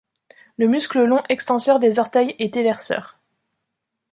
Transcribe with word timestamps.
Le 0.57 0.67
muscle 0.67 1.05
long 1.05 1.21
extenseur 1.29 1.77
des 1.79 1.99
orteils 1.99 2.35
est 2.39 2.57
éverseur. 2.57 3.19